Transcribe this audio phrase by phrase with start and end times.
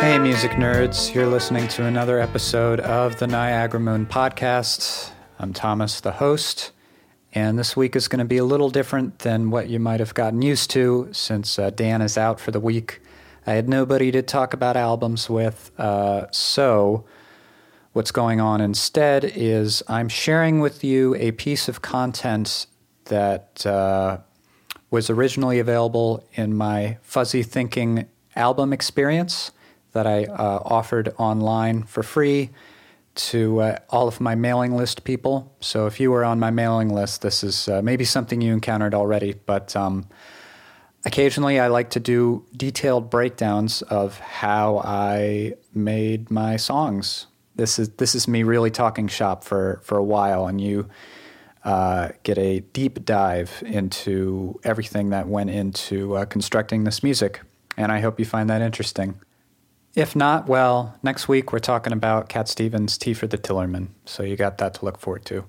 [0.00, 1.14] Hey, music nerds.
[1.14, 5.10] You're listening to another episode of the Niagara Moon podcast.
[5.38, 6.72] I'm Thomas, the host,
[7.34, 10.14] and this week is going to be a little different than what you might have
[10.14, 13.00] gotten used to since uh, Dan is out for the week.
[13.46, 17.04] I had nobody to talk about albums with, uh, so
[17.98, 22.66] what's going on instead is I'm sharing with you a piece of content
[23.06, 24.18] that uh,
[24.88, 28.06] was originally available in my Fuzzy Thinking
[28.36, 29.50] album experience
[29.94, 32.50] that I uh, offered online for free
[33.16, 35.52] to uh, all of my mailing list people.
[35.58, 38.94] So if you were on my mailing list, this is uh, maybe something you encountered
[38.94, 40.06] already, but um,
[41.04, 47.26] occasionally I like to do detailed breakdowns of how I made my songs.
[47.58, 50.88] This is this is me really talking shop for for a while, and you
[51.64, 57.40] uh, get a deep dive into everything that went into uh, constructing this music.
[57.76, 59.20] And I hope you find that interesting.
[59.96, 64.22] If not, well, next week we're talking about Cat Stevens' Tea for the Tillerman, so
[64.22, 65.44] you got that to look forward to.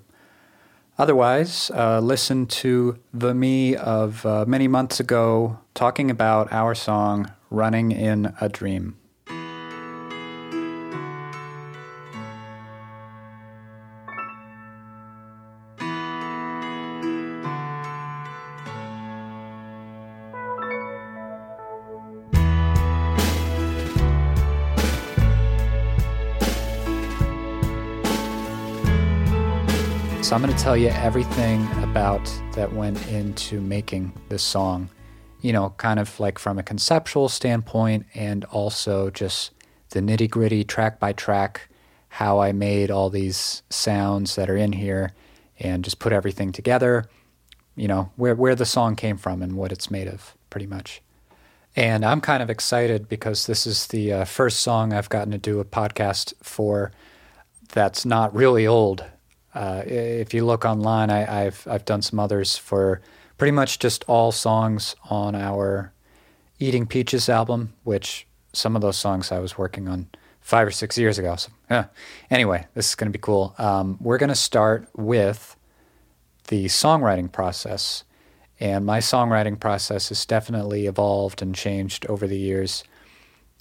[0.98, 7.30] Otherwise, uh, listen to the me of uh, many months ago talking about our song
[7.50, 8.99] Running in a Dream.
[30.30, 34.88] So I'm going to tell you everything about that went into making this song.
[35.40, 39.50] You know, kind of like from a conceptual standpoint and also just
[39.88, 41.68] the nitty gritty track by track,
[42.10, 45.14] how I made all these sounds that are in here
[45.58, 47.06] and just put everything together.
[47.74, 51.02] You know, where, where the song came from and what it's made of, pretty much.
[51.74, 55.38] And I'm kind of excited because this is the uh, first song I've gotten to
[55.38, 56.92] do a podcast for
[57.72, 59.04] that's not really old.
[59.54, 63.00] Uh, if you look online, I, have I've done some others for
[63.38, 65.92] pretty much just all songs on our
[66.58, 70.08] Eating Peaches album, which some of those songs I was working on
[70.40, 71.36] five or six years ago.
[71.36, 71.86] So, yeah.
[72.30, 73.54] Anyway, this is going to be cool.
[73.58, 75.56] Um, we're going to start with
[76.48, 78.04] the songwriting process.
[78.58, 82.84] And my songwriting process has definitely evolved and changed over the years.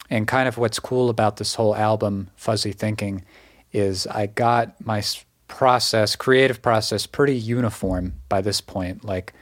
[0.09, 3.23] And kind of what's cool about this whole album, Fuzzy Thinking,
[3.71, 5.01] is I got my
[5.49, 9.03] process, creative process, pretty uniform by this point.
[9.03, 9.33] Like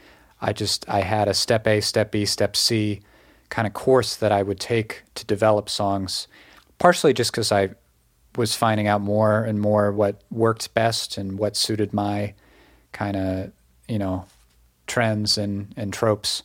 [0.42, 3.02] I just I had a step A, step B, step C
[3.50, 6.28] kind of course that I would take to develop songs,
[6.80, 7.70] partially just because I
[8.36, 12.34] was finding out more and more what worked best and what suited my
[12.92, 13.52] kind of
[13.88, 14.26] you know
[14.88, 16.44] trends and and tropes.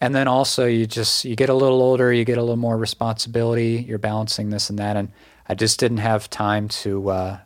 [0.00, 2.76] And then also you just you get a little older, you get a little more
[2.76, 5.10] responsibility, you're balancing this and that, and
[5.48, 7.38] I just didn't have time to uh,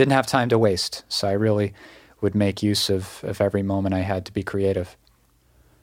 [0.00, 1.04] didn't have time to waste.
[1.10, 1.74] So I really
[2.22, 4.96] would make use of, of every moment I had to be creative.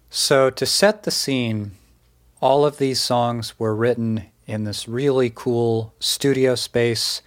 [0.10, 1.74] So to set the scene,
[2.42, 7.22] all of these songs were written in this really cool studio space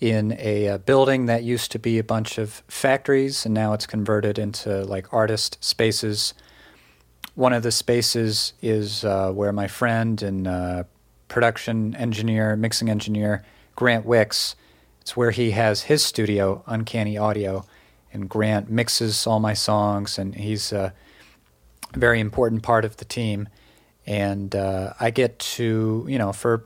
[0.00, 3.86] in a, a, building that used to be a bunch of factories and now it's
[3.86, 6.34] converted into like artist spaces.
[7.36, 10.82] One of the spaces is uh, where my friend and uh,
[11.28, 13.44] production engineer, mixing engineer,
[13.76, 14.56] Grant Wicks,
[15.04, 17.66] it's where he has his studio, Uncanny Audio,
[18.10, 20.94] and Grant mixes all my songs, and he's a
[21.92, 23.50] very important part of the team.
[24.06, 26.64] And uh, I get to, you know, for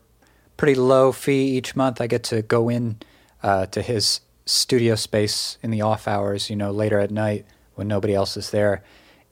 [0.56, 2.98] pretty low fee each month, I get to go in
[3.42, 7.44] uh, to his studio space in the off hours, you know, later at night
[7.74, 8.84] when nobody else is there.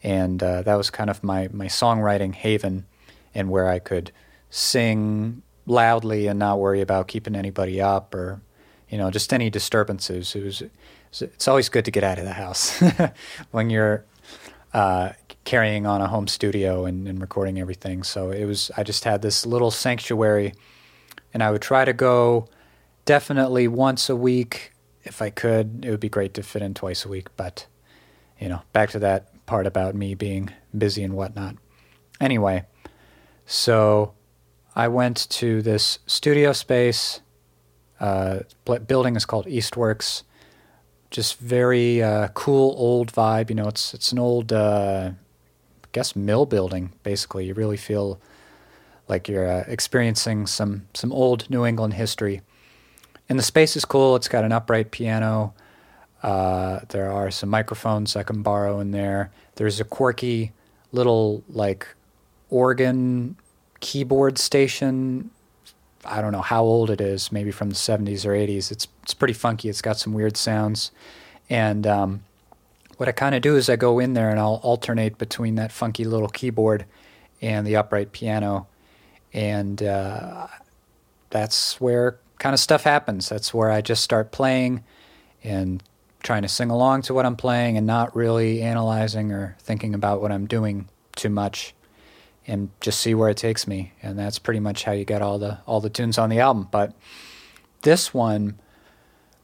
[0.03, 2.87] And uh, that was kind of my, my songwriting haven
[3.33, 4.11] and where I could
[4.51, 8.41] sing loudly and not worry about keeping anybody up or
[8.97, 10.35] you know, just any disturbances.
[10.35, 10.63] It was,
[11.21, 12.83] it's always good to get out of the house
[13.51, 14.07] when you're
[14.73, 15.11] uh,
[15.45, 18.03] carrying on a home studio and, and, recording everything.
[18.05, 20.55] So it was, I just had this little sanctuary,
[21.35, 22.49] and I would try to go
[23.05, 24.73] definitely once a week
[25.05, 25.85] if I could.
[25.85, 27.67] It would be great to fit in twice a week, but
[28.41, 31.57] you know, back to that part about me being busy and whatnot.
[32.19, 32.65] Anyway,
[33.45, 34.15] so
[34.75, 37.21] I went to this studio space
[38.01, 38.41] uh,
[38.87, 40.23] building is called Eastworks.
[41.11, 43.49] Just very uh, cool old vibe.
[43.49, 46.93] You know, it's it's an old, uh, I guess, mill building.
[47.03, 48.21] Basically, you really feel
[49.09, 52.43] like you're uh, experiencing some some old New England history.
[53.29, 54.17] And the space is cool.
[54.17, 55.55] It's got an upright piano.
[56.23, 59.31] Uh, there are some microphones I can borrow in there.
[59.57, 60.53] There's a quirky
[60.93, 61.87] little like
[62.51, 63.37] organ
[63.81, 65.31] keyboard station.
[66.07, 68.71] I don't know how old it is, maybe from the 70s or 80s.
[68.71, 69.69] It's it's pretty funky.
[69.69, 70.91] It's got some weird sounds,
[71.49, 72.25] and um,
[72.97, 75.73] what I kind of do is I go in there and I'll alternate between that
[75.73, 76.87] funky little keyboard
[77.43, 78.67] and the upright piano,
[79.33, 80.47] and uh,
[81.31, 83.29] that's where kind of stuff happens.
[83.29, 84.85] That's where I just start playing
[85.45, 85.83] and
[86.23, 90.21] trying to sing along to what I'm playing and not really analyzing or thinking about
[90.21, 91.75] what I'm doing too much
[92.47, 93.93] and just see where it takes me.
[94.03, 96.69] And that's pretty much how you get all the all the tunes on the album.
[96.71, 96.95] But
[97.83, 98.59] this one,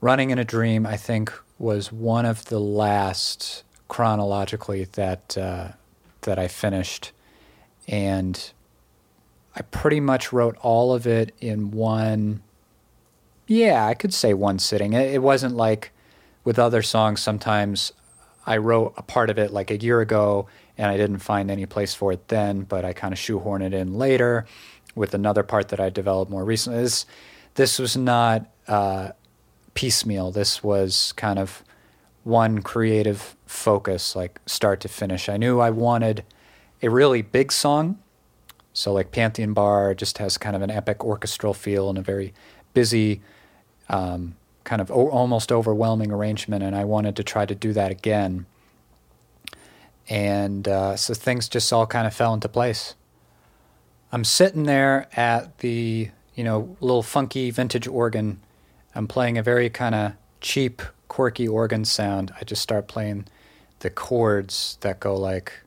[0.01, 5.69] Running in a Dream, I think was one of the last chronologically that uh,
[6.23, 7.13] that I finished,
[7.87, 8.53] and
[9.55, 12.43] I pretty much wrote all of it in one.
[13.47, 14.93] Yeah, I could say one sitting.
[14.93, 15.93] It, it wasn't like
[16.45, 17.21] with other songs.
[17.21, 17.93] Sometimes
[18.47, 20.49] I wrote a part of it like a year ago,
[20.83, 23.73] and I didn't find any place for it then, but I kind of shoehorn it
[23.73, 24.47] in later
[24.97, 26.83] with another part that I developed more recently.
[26.83, 27.07] This,
[27.55, 29.13] this was not uh,
[29.75, 30.33] piecemeal.
[30.33, 31.63] This was kind of
[32.25, 35.29] one creative focus, like start to finish.
[35.29, 36.25] I knew I wanted
[36.83, 38.01] a really big song.
[38.73, 42.35] So, like Pantheon Bar just has kind of an epic orchestral feel and a very
[42.75, 43.21] busy,
[43.89, 44.35] um,
[44.65, 46.65] kind of o- almost overwhelming arrangement.
[46.65, 48.47] And I wanted to try to do that again.
[50.09, 52.95] And uh, so things just all kind of fell into place.
[54.11, 58.41] I'm sitting there at the, you know, little funky vintage organ.
[58.95, 62.33] I'm playing a very kind of cheap, quirky organ sound.
[62.39, 63.27] I just start playing
[63.79, 65.61] the chords that go like.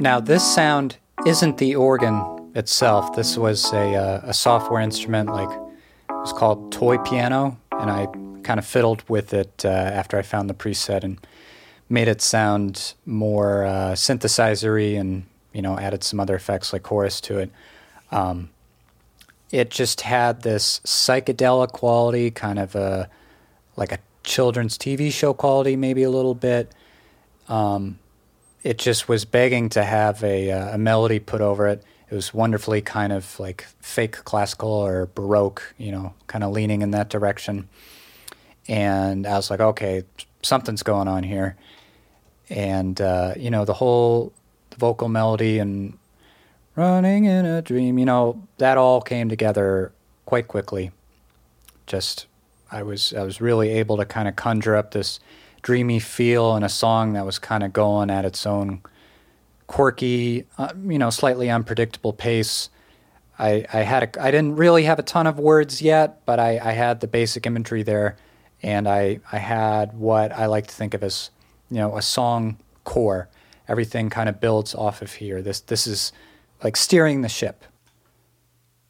[0.00, 3.14] Now, this sound isn't the organ itself.
[3.14, 8.06] This was a, uh, a software instrument, like it was called Toy Piano, and I
[8.42, 11.18] kind of fiddled with it uh, after I found the preset and
[11.88, 17.20] made it sound more uh, synthesizery and you know added some other effects like chorus
[17.22, 17.50] to it.
[18.10, 18.50] Um,
[19.50, 23.08] it just had this psychedelic quality, kind of a
[23.76, 26.72] like a children's TV show quality, maybe a little bit.
[27.48, 27.98] Um,
[28.62, 31.82] it just was begging to have a, uh, a melody put over it.
[32.10, 36.82] It was wonderfully kind of like fake classical or baroque, you know, kind of leaning
[36.82, 37.68] in that direction.
[38.68, 40.04] And I was like, okay,
[40.42, 41.56] something's going on here.
[42.50, 44.32] And, uh, you know, the whole
[44.76, 45.98] vocal melody and
[46.76, 49.92] running in a dream, you know, that all came together
[50.26, 50.90] quite quickly.
[51.86, 52.26] Just,
[52.70, 55.20] I was, I was really able to kind of conjure up this
[55.62, 58.82] dreamy feel in a song that was kind of going at its own
[59.66, 62.68] quirky, uh, you know, slightly unpredictable pace.
[63.38, 66.60] I, I had a, I didn't really have a ton of words yet, but I,
[66.62, 68.16] I had the basic imagery there,
[68.62, 71.30] and I, I had what I like to think of as,
[71.70, 73.28] you know, a song core.
[73.66, 75.40] Everything kind of builds off of here.
[75.40, 76.12] This this is
[76.62, 77.64] like steering the ship.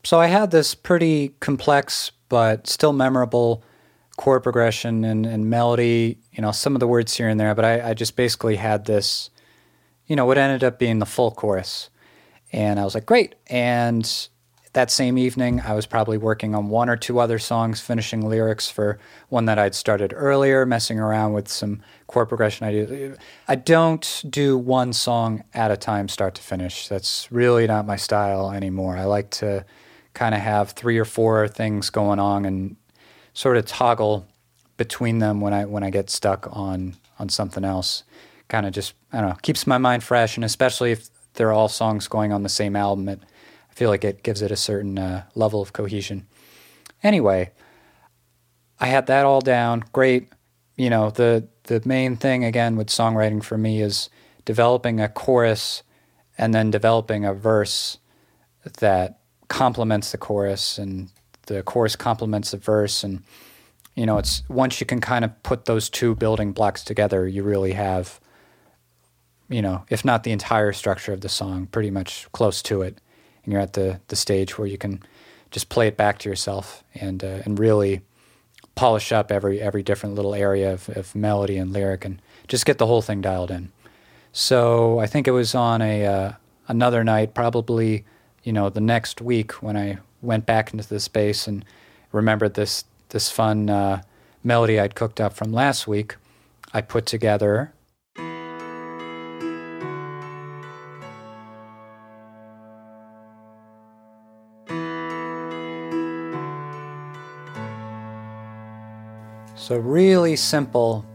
[0.03, 3.63] So I had this pretty complex but still memorable
[4.17, 7.65] chord progression and, and melody, you know, some of the words here and there, but
[7.65, 9.31] I, I just basically had this,
[10.07, 11.91] you know, what ended up being the full chorus.
[12.53, 13.35] And I was like, great.
[13.49, 14.29] And
[14.75, 18.69] that same evening, I was probably working on one or two other songs, finishing lyrics
[18.69, 23.17] for one that I'd started earlier, messing around with some chord progression ideas.
[23.49, 26.89] I don't do one song at a time, start to finish.
[26.89, 28.97] That's really not my style anymore.
[28.97, 29.65] I like to
[30.13, 32.77] kind of have three or four things going on and
[33.33, 34.27] sort of toggle
[34.77, 38.03] between them when I when I get stuck on on something else.
[38.49, 41.69] Kind of just I don't know keeps my mind fresh, and especially if they're all
[41.69, 43.21] songs going on the same album, it
[43.71, 46.27] I feel like it gives it a certain uh, level of cohesion.
[47.03, 47.51] Anyway,
[48.79, 49.85] I had that all down.
[49.93, 50.29] Great.
[50.77, 54.11] You know the the main thing again with songwriting for me is
[54.45, 55.83] developing a chorus
[56.37, 57.99] and then developing a verse
[58.81, 61.11] that complements the chorus and
[61.47, 63.23] the chorus complements the verse and
[63.95, 67.43] you know it's once you can kind of put those two building blocks together you
[67.43, 68.21] really have
[69.55, 72.99] you know if not the entire structure of the song pretty much close to it
[73.45, 75.01] and you're at the the stage where you can
[75.51, 78.01] just play it back to yourself and uh, and really
[78.75, 82.79] polish up every every different little area of, of melody and lyric and just get
[82.79, 83.71] the whole thing dialed in
[84.33, 86.33] so i think it was on a uh,
[86.67, 88.05] another night probably
[88.43, 91.65] you know the next week when i went back into the space and
[92.11, 94.03] remembered this this fun uh,
[94.43, 96.17] melody I'd cooked up from last week.
[96.73, 97.74] I put together
[109.65, 111.07] So, really simple.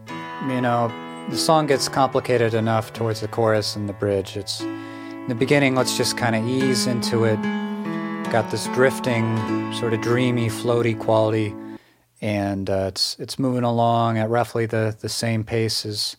[0.48, 0.92] You know,
[1.30, 4.36] the song gets complicated enough towards the chorus and the bridge.
[4.36, 7.40] It's in the beginning, let's just kind of ease into it.
[8.32, 9.38] Got this drifting,
[9.74, 11.54] sort of dreamy, floaty quality,
[12.22, 16.18] and uh, it's it's moving along at roughly the, the same pace as,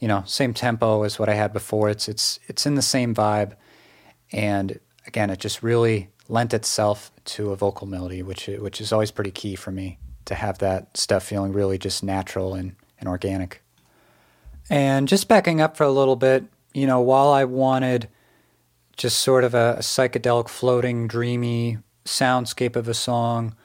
[0.00, 1.88] you know, same tempo as what I had before.
[1.88, 3.54] It's it's it's in the same vibe,
[4.32, 9.10] and again, it just really lent itself to a vocal melody, which which is always
[9.10, 9.98] pretty key for me
[10.30, 13.62] to have that stuff feeling really just natural and, and organic.
[14.70, 18.08] And just backing up for a little bit, you know, while I wanted
[18.96, 23.56] just sort of a, a psychedelic, floating, dreamy soundscape of a song,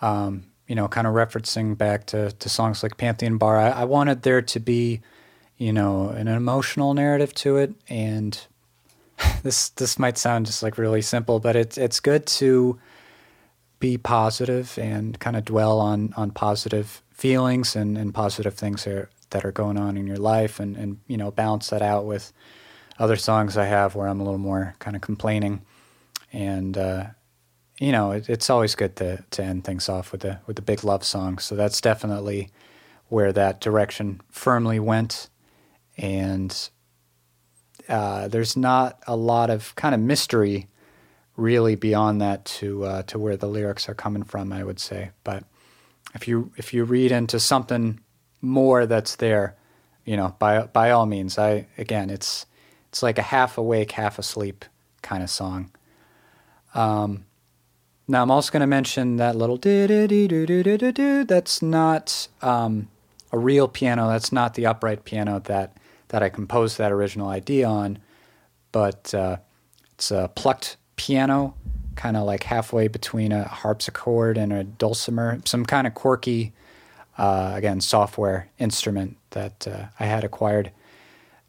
[0.00, 3.84] um, you know, kind of referencing back to, to songs like Pantheon Bar, I, I
[3.84, 5.02] wanted there to be,
[5.58, 7.74] you know, an emotional narrative to it.
[7.90, 8.40] And
[9.42, 12.78] this this might sound just like really simple, but it's it's good to
[13.78, 18.94] be positive and kind of dwell on on positive feelings and, and positive things that
[18.94, 22.04] are, that are going on in your life and, and you know balance that out
[22.04, 22.32] with
[22.98, 25.62] other songs I have where I'm a little more kind of complaining.
[26.32, 27.06] And uh,
[27.80, 30.62] you know it, it's always good to, to end things off with a with a
[30.62, 31.38] big love song.
[31.38, 32.50] So that's definitely
[33.08, 35.28] where that direction firmly went.
[35.96, 36.54] And
[37.88, 40.66] uh, there's not a lot of kind of mystery
[41.36, 44.52] really beyond that to uh, to where the lyrics are coming from.
[44.52, 45.44] I would say, but
[46.14, 48.00] if you if you read into something
[48.40, 49.56] more that's there,
[50.04, 51.38] you know, by by all means.
[51.38, 52.46] I again, it's
[52.88, 54.64] it's like a half awake, half asleep
[55.02, 55.70] kind of song.
[56.74, 57.24] Um,
[58.08, 61.24] now I'm also going to mention that little do do do do do do do.
[61.24, 62.88] That's not um,
[63.32, 64.08] a real piano.
[64.08, 65.76] That's not the upright piano that
[66.08, 67.98] that I composed that original idea on,
[68.70, 69.38] but uh,
[69.92, 71.54] it's a plucked piano,
[71.94, 76.52] kind of like halfway between a harpsichord and a dulcimer, some kind of quirky,
[77.18, 80.72] uh, again, software instrument that uh, I had acquired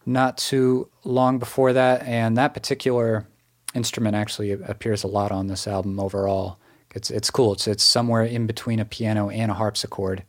[0.06, 2.04] not too long before that.
[2.04, 3.28] And that particular
[3.74, 6.58] instrument actually appears a lot on this album overall.
[6.96, 7.54] It's, it's cool.
[7.54, 10.24] It's, it's somewhere in between a piano and a harpsichord.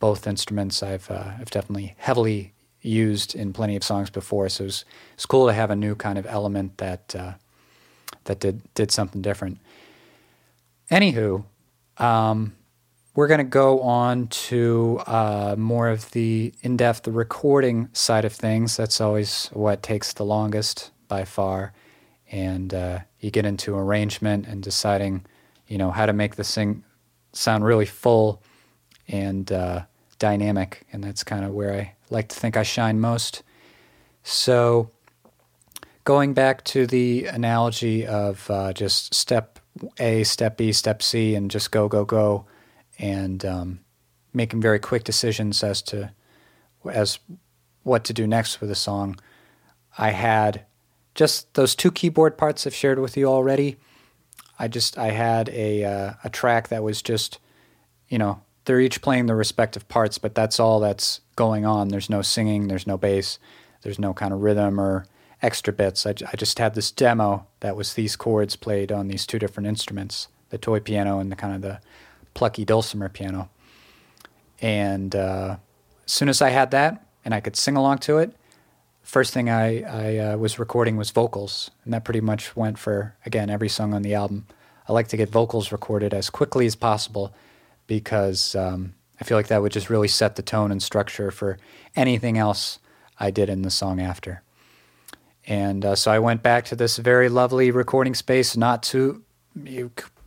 [0.00, 4.48] Both instruments I've, uh, I've definitely heavily used in plenty of songs before.
[4.48, 4.84] So it's,
[5.14, 7.34] it's cool to have a new kind of element that uh,
[8.24, 9.58] that did did something different.
[10.90, 11.44] Anywho,
[11.98, 12.54] um,
[13.14, 18.32] we're going to go on to uh, more of the in depth recording side of
[18.32, 18.76] things.
[18.76, 21.72] That's always what takes the longest by far.
[22.30, 25.24] And uh, you get into arrangement and deciding,
[25.68, 26.82] you know, how to make the thing
[27.32, 28.42] sound really full
[29.06, 29.82] and uh,
[30.18, 30.86] dynamic.
[30.92, 33.42] And that's kind of where I like to think I shine most.
[34.24, 34.90] So
[36.04, 39.58] going back to the analogy of uh, just step
[39.98, 42.46] A, step B, step C, and just go, go, go,
[42.98, 43.80] and um,
[44.32, 46.12] making very quick decisions as to
[46.90, 47.18] as
[47.82, 49.18] what to do next with a song.
[49.96, 50.66] I had
[51.14, 53.76] just those two keyboard parts I've shared with you already.
[54.58, 57.38] I just I had a uh, a track that was just,
[58.08, 61.88] you know, they're each playing their respective parts, but that's all that's going on.
[61.88, 63.38] There's no singing, there's no bass,
[63.82, 65.06] there's no kind of rhythm or
[65.44, 66.06] extra bits.
[66.06, 69.66] I, I just had this demo that was these chords played on these two different
[69.66, 71.80] instruments, the toy piano and the kind of the
[72.32, 73.50] plucky dulcimer piano.
[74.60, 75.56] And uh,
[76.06, 78.34] as soon as I had that and I could sing along to it,
[79.02, 83.14] first thing I, I uh, was recording was vocals, and that pretty much went for
[83.26, 84.46] again every song on the album.
[84.88, 87.34] I like to get vocals recorded as quickly as possible
[87.86, 91.58] because um, I feel like that would just really set the tone and structure for
[91.94, 92.78] anything else
[93.20, 94.42] I did in the song after.
[95.46, 99.22] And uh, so I went back to this very lovely recording space, not too,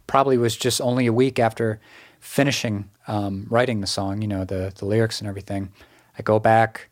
[0.06, 1.80] probably was just only a week after
[2.20, 5.72] finishing um, writing the song, you know, the, the lyrics and everything.
[6.18, 6.90] I go back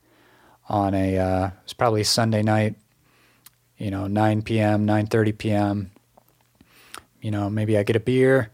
[0.70, 2.76] on a, uh, it's probably Sunday night,
[3.78, 5.92] you know, 9 p.m., 9.30 p.m.,
[7.22, 8.52] you know, maybe I get a beer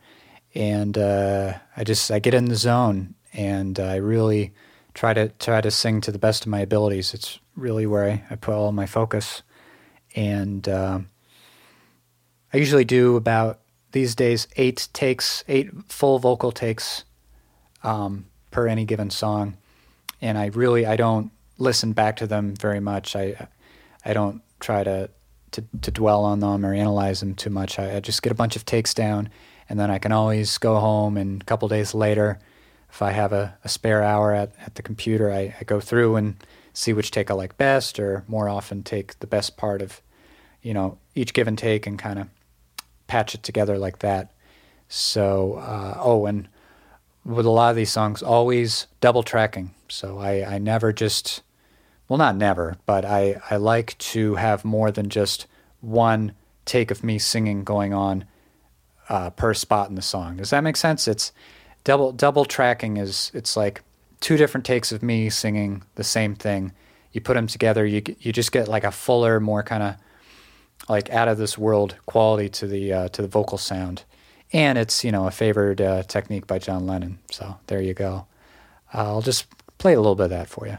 [0.56, 4.54] and uh, I just, I get in the zone and I really
[4.94, 7.14] try to, try to sing to the best of my abilities.
[7.14, 9.44] It's really where I, I put all my focus
[10.16, 11.00] and uh,
[12.54, 13.60] I usually do about
[13.92, 17.04] these days eight takes, eight full vocal takes
[17.84, 19.58] um, per any given song,
[20.22, 23.16] and I really I don't listen back to them very much.
[23.16, 23.48] I
[24.06, 25.10] I don't try to
[25.52, 27.78] to, to dwell on them or analyze them too much.
[27.78, 29.30] I, I just get a bunch of takes down,
[29.68, 32.40] and then I can always go home and a couple days later,
[32.90, 36.16] if I have a, a spare hour at, at the computer, I, I go through
[36.16, 36.36] and
[36.74, 40.02] see which take I like best, or more often take the best part of,
[40.62, 42.28] you know, each give and take and kind of
[43.08, 44.32] patch it together like that.
[44.88, 46.48] So, uh, oh, and
[47.24, 49.72] with a lot of these songs, always double tracking.
[49.88, 51.42] So I, I never just,
[52.08, 55.48] well, not never, but I, I like to have more than just
[55.82, 56.34] one
[56.66, 58.26] take of me singing going on
[59.10, 60.38] uh, per spot in the song.
[60.38, 61.08] Does that make sense?
[61.08, 61.32] It's
[61.84, 63.82] double double tracking is it's like
[64.22, 66.72] two different takes of me singing the same thing.
[67.12, 69.96] You put them together, you you just get like a fuller, more kind of
[70.88, 74.06] like out of this world quality to the uh, to the vocal sound,
[74.54, 77.20] and it's you know a favored uh, technique by John Lennon.
[77.30, 78.28] So there you go.
[78.94, 79.48] I'll just
[79.78, 80.78] play a little bit of that for you.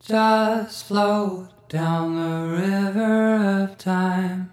[0.00, 4.52] Just float down the river of time.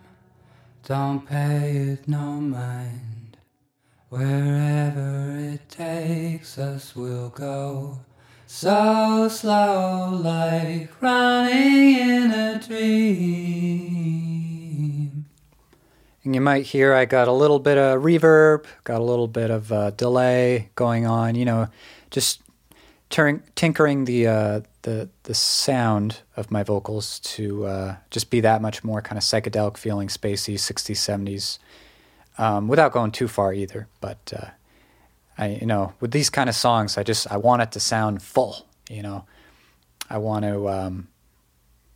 [0.86, 3.23] Don't pay it no mind.
[4.14, 7.98] Wherever it takes us, we'll go.
[8.46, 12.86] So slow, like running in a dream.
[16.24, 19.50] And you might hear I got a little bit of reverb, got a little bit
[19.50, 21.34] of uh, delay going on.
[21.34, 21.70] You know,
[22.12, 22.44] just
[23.10, 28.84] tinkering the uh, the the sound of my vocals to uh, just be that much
[28.84, 31.58] more kind of psychedelic feeling, spacey, 60s, 70s,
[32.38, 33.88] um, without going too far either.
[34.02, 34.50] But uh,
[35.38, 38.22] I, you know, with these kind of songs, I just I want it to sound
[38.22, 38.68] full.
[38.90, 39.26] You know,
[40.10, 41.08] I want to um,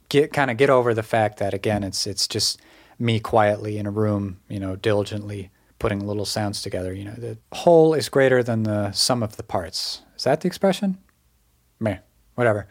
[0.10, 2.60] get kind of get over the fact that again, it's it's just
[3.00, 6.94] me quietly in a room, you know, diligently putting little sounds together.
[6.94, 10.02] You know, the whole is greater than the sum of the parts.
[10.16, 10.98] Is that the expression?
[11.80, 11.98] meh,
[12.36, 12.68] whatever.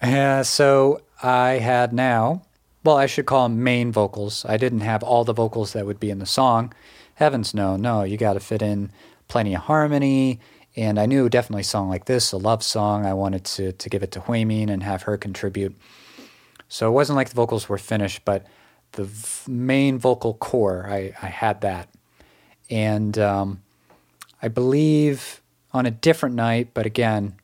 [0.00, 2.42] Uh, so I had now,
[2.84, 4.44] well, I should call them main vocals.
[4.44, 6.72] I didn't have all the vocals that would be in the song.
[7.14, 8.90] Heavens no, no, you got to fit in
[9.28, 10.40] plenty of harmony.
[10.74, 13.88] And I knew definitely a song like this, a love song, I wanted to, to
[13.90, 15.76] give it to Huimin and have her contribute.
[16.68, 18.46] So it wasn't like the vocals were finished, but
[18.92, 21.88] the v- main vocal core, I, I had that.
[22.70, 23.62] And um,
[24.40, 25.42] I believe
[25.72, 27.34] on a different night, but again,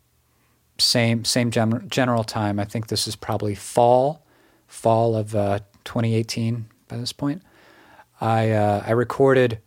[0.79, 2.59] same same gen- general time.
[2.59, 4.25] I think this is probably fall,
[4.69, 7.43] fall of uh, 2018 by this point.
[8.21, 9.59] I uh, I recorded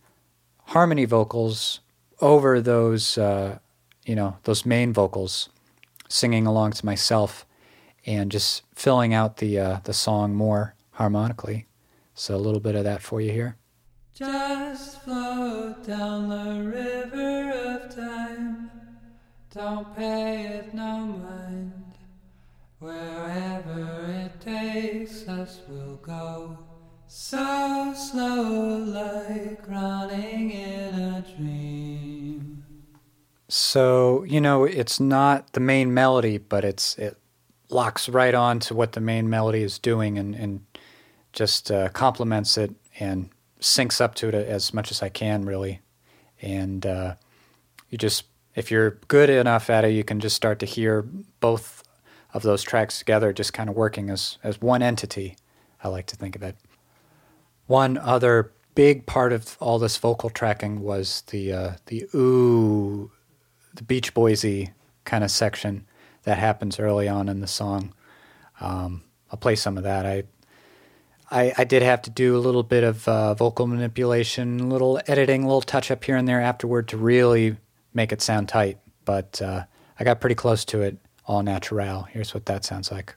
[0.68, 1.82] harmony vocals
[2.22, 3.60] over those uh,
[4.06, 5.50] you know those main vocals,
[6.08, 7.46] singing along to myself,
[8.06, 11.68] and just filling out the uh, the song more harmonically.
[12.16, 13.58] So a little bit of that for you here.
[14.14, 18.72] Just float down the river of time
[19.54, 21.74] don't pay it no mind.
[22.80, 24.01] Wherever
[24.42, 26.58] takes us, we'll go.
[27.08, 32.64] So slow, like running in a dream.
[33.50, 37.18] So, you know, it's not the main melody, but it's it
[37.70, 40.62] locks right on to what the main melody is doing and, and
[41.34, 45.82] just uh, complements it and syncs up to it as much as I can, really.
[46.42, 47.16] And uh,
[47.90, 48.24] you just
[48.56, 51.04] if you're good enough at it, you can just start to hear
[51.40, 51.81] both
[52.34, 55.38] of those tracks together, just kind of working as as one entity.
[55.84, 56.56] I like to think of it.
[57.68, 63.12] One other big part of all this vocal tracking was the uh, the ooh,
[63.74, 64.72] the Beach Boysy
[65.06, 65.86] kind of section
[66.24, 67.94] that happens early on in the song.
[68.60, 70.06] Um, I'll play some of that.
[70.06, 70.24] I,
[71.32, 75.02] I, I did have to do a little bit of uh, vocal manipulation, a little
[75.08, 77.58] editing, a little touch up here and there afterward to really
[77.94, 79.64] make it sound tight, but uh,
[80.00, 82.04] I got pretty close to it all natural.
[82.04, 83.16] Here's what that sounds like.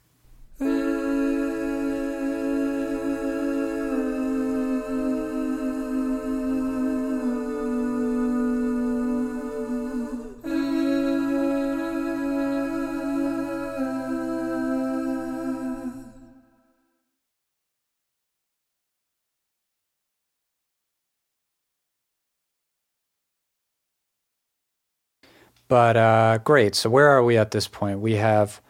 [25.74, 26.76] But uh, great.
[26.76, 27.98] So where are we at this point?
[27.98, 28.60] We have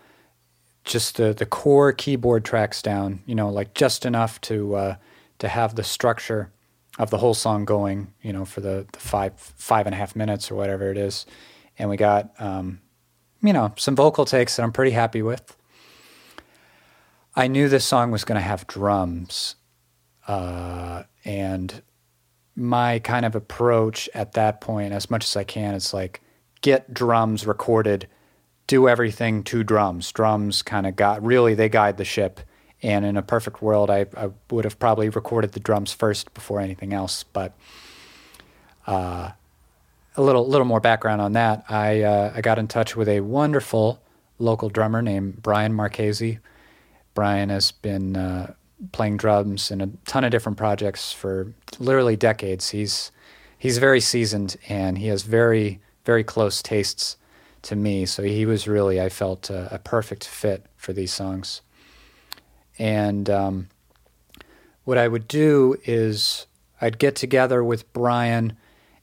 [0.85, 3.23] just the the core keyboard tracks down.
[3.27, 4.97] You know, like just enough to uh,
[5.41, 6.51] to have the structure
[6.99, 8.15] of the whole song going.
[8.23, 11.27] You know, for the, the five five and a half minutes or whatever it is.
[11.79, 12.81] And we got um,
[13.43, 15.59] you know some vocal takes that I'm pretty happy with.
[17.37, 19.57] I knew this song was going to have drums,
[20.27, 21.83] uh, and
[22.57, 26.23] my kind of approach at that point, as much as I can, it's like
[26.65, 28.09] get drums recorded,
[28.67, 30.11] do everything to drums.
[30.11, 32.41] Drums kind of got really they guide the ship.
[32.83, 36.61] And in a perfect world, I, I would have probably recorded the drums first before
[36.61, 37.23] anything else.
[37.23, 37.53] But
[38.87, 39.33] uh,
[40.17, 41.65] a little little more background on that.
[41.69, 44.01] I uh, I got in touch with a wonderful
[44.39, 46.39] local drummer named Brian Marchese.
[47.13, 48.55] Brian has been uh,
[48.93, 52.71] playing drums in a ton of different projects for literally decades.
[52.71, 53.13] He's
[53.59, 57.17] he's very seasoned and he has very very close tastes
[57.63, 58.07] to me.
[58.07, 61.63] So he was really, I felt, a, a perfect fit for these songs.
[62.79, 63.69] And um,
[64.85, 66.47] what I would do is
[66.81, 68.57] I'd get together with Brian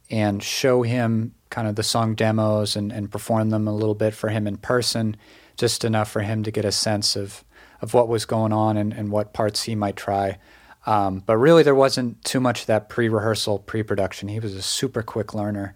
[0.09, 4.13] and show him kind of the song demos and, and perform them a little bit
[4.13, 5.15] for him in person,
[5.57, 7.43] just enough for him to get a sense of,
[7.81, 10.37] of what was going on and, and what parts he might try.
[10.85, 14.29] Um, but really, there wasn't too much of that pre rehearsal, pre production.
[14.29, 15.75] He was a super quick learner.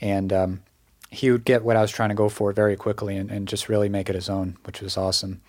[0.00, 0.62] And um,
[1.10, 3.68] he would get what I was trying to go for very quickly and, and just
[3.68, 5.40] really make it his own, which was awesome.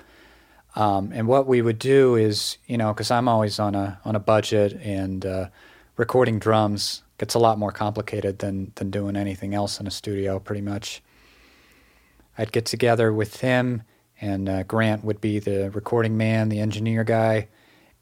[0.76, 4.16] Um, and what we would do is, you know, because I'm always on a on
[4.16, 5.50] a budget, and uh,
[5.98, 10.40] recording drums gets a lot more complicated than than doing anything else in a studio.
[10.40, 11.02] Pretty much,
[12.38, 13.82] I'd get together with him,
[14.22, 17.48] and uh, Grant would be the recording man, the engineer guy,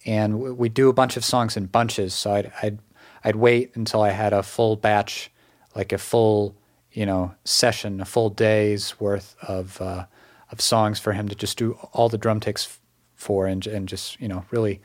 [0.05, 2.13] and we'd do a bunch of songs in bunches.
[2.13, 2.79] So I'd I'd
[3.23, 5.31] I'd wait until I had a full batch,
[5.77, 6.55] like a full
[6.91, 10.05] you know session, a full day's worth of uh,
[10.51, 12.79] of songs for him to just do all the drum takes
[13.15, 14.81] for and and just you know really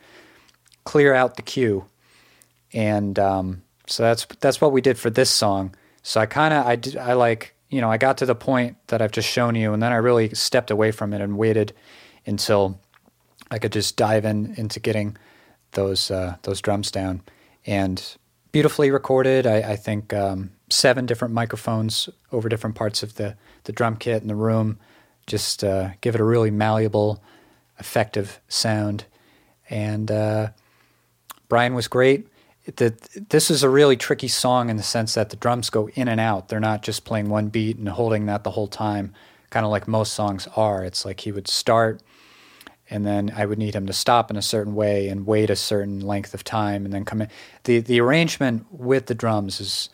[0.85, 1.87] clear out the queue.
[2.75, 5.75] And um, so that's that's what we did for this song.
[6.03, 8.77] So I kind of I did I like you know I got to the point
[8.89, 11.73] that I've just shown you, and then I really stepped away from it and waited
[12.27, 12.79] until
[13.51, 15.17] I could just dive in into getting
[15.73, 17.23] those uh, those drums down
[17.65, 18.17] and
[18.53, 19.47] beautifully recorded.
[19.47, 24.23] I, I think um, seven different microphones over different parts of the, the drum kit
[24.23, 24.79] in the room.
[25.27, 27.23] Just uh, give it a really malleable,
[27.79, 29.05] effective sound.
[29.71, 30.49] And uh,
[31.49, 32.27] Brian was great.
[32.77, 32.95] The,
[33.29, 36.21] this is a really tricky song in the sense that the drums go in and
[36.21, 36.49] out.
[36.49, 39.15] They're not just playing one beat and holding that the whole time,
[39.51, 40.85] kind of like most songs are.
[40.85, 42.03] It's like he would start
[42.93, 45.57] and then I would need him to stop in a certain way and wait a
[45.57, 47.29] certain length of time and then come in.
[47.65, 49.89] The the arrangement with the drums is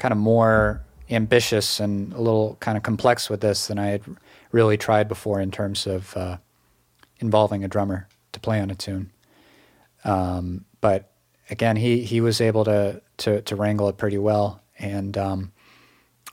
[0.00, 4.02] kind of more ambitious and a little kind of complex with this than I had
[4.50, 6.38] really tried before in terms of uh,
[7.18, 9.10] involving a drummer to play on a tune.
[10.04, 11.12] Um, but
[11.50, 15.52] again, he he was able to to to wrangle it pretty well, and um,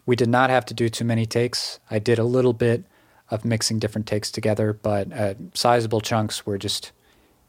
[0.06, 1.80] we did not have to do too many takes.
[1.92, 2.86] I did a little bit
[3.30, 6.94] of mixing different takes together, but uh, sizable chunks were just,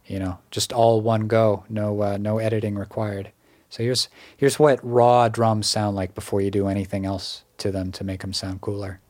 [0.06, 3.30] you know, just all one go, no uh, no editing required.
[3.70, 7.92] So here's here's what raw drums sound like before you do anything else to them
[7.92, 9.00] to make them sound cooler.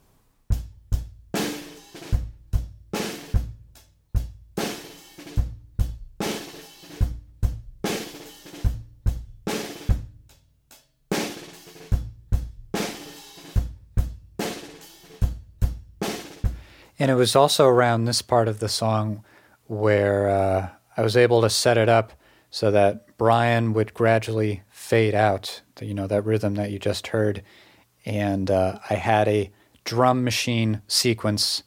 [17.00, 19.22] And it was also around this part of the song
[19.68, 22.12] where uh, I was able to set it up
[22.50, 27.42] so that Brian would gradually fade out, you know, that rhythm that you just heard.
[28.04, 29.50] And uh, I had a
[29.84, 31.62] drum machine sequence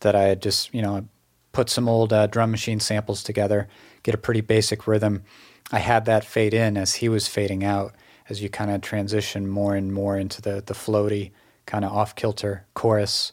[0.00, 1.06] that I had just, you know,
[1.52, 3.68] put some old uh, drum machine samples together,
[4.02, 5.22] get a pretty basic rhythm.
[5.70, 7.94] I had that fade in as he was fading out,
[8.28, 11.30] as you kind of transition more and more into the, the floaty,
[11.66, 13.32] kind of off kilter chorus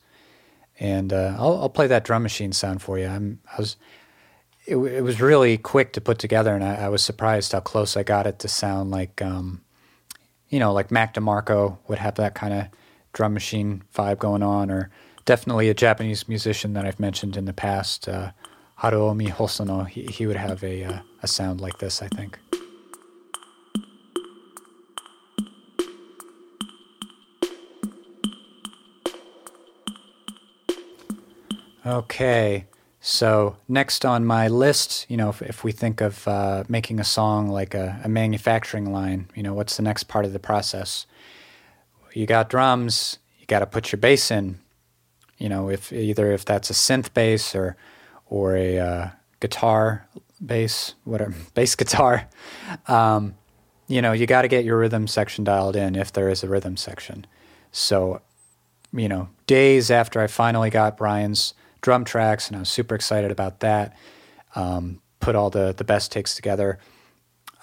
[0.81, 3.05] and uh, I'll, I'll, play that drum machine sound for you.
[3.05, 3.77] I'm, I was,
[4.65, 7.97] it, it was really quick to put together, and I, I, was surprised how close
[7.97, 9.62] I got it to sound like, um,
[10.50, 12.67] you know, like Mac DeMarco would have that kind of
[13.13, 14.89] drum machine vibe going on, or
[15.26, 18.32] definitely a Japanese musician that I've mentioned in the past, uh,
[18.80, 19.88] Haruomi Hosono.
[19.88, 22.39] He, he would have a, uh, a sound like this, I think.
[31.84, 32.67] Okay,
[33.03, 37.03] so next on my list, you know, if, if we think of uh, making a
[37.03, 41.07] song like a, a, manufacturing line, you know, what's the next part of the process?
[42.13, 44.59] You got drums, you got to put your bass in.
[45.39, 47.75] You know, if either if that's a synth bass or
[48.27, 49.09] or a uh,
[49.39, 50.07] guitar
[50.45, 52.29] bass, whatever bass guitar,
[52.87, 53.33] um,
[53.87, 56.47] you know, you got to get your rhythm section dialed in if there is a
[56.47, 57.25] rhythm section.
[57.71, 58.21] So,
[58.93, 63.32] you know, days after I finally got Brian's drum tracks, and I was super excited
[63.32, 63.96] about that.
[64.56, 66.80] Um, put all the the best takes together.